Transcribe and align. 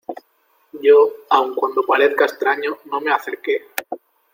yo, 0.81 1.13
aun 1.29 1.53
cuando 1.53 1.85
parezca 1.85 2.25
extraño, 2.25 2.75
no 2.85 2.99
me 3.01 3.11
acerqué. 3.11 3.67